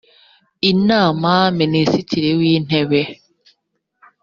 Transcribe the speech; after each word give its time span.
inama 0.71 1.31
minisitiri 1.59 2.29
w’intebe 2.39 3.01